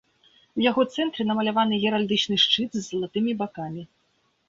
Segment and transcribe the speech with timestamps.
[0.59, 3.91] У яго цэнтры намаляваны геральдычны шчыт з залатымі бакамі.